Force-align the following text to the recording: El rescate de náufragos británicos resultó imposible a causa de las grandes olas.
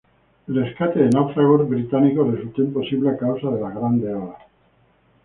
El 0.47 0.55
rescate 0.55 0.97
de 0.97 1.09
náufragos 1.11 1.69
británicos 1.69 2.33
resultó 2.35 2.63
imposible 2.63 3.11
a 3.11 3.17
causa 3.19 3.51
de 3.51 3.61
las 3.61 3.75
grandes 3.75 4.11
olas. 4.15 4.41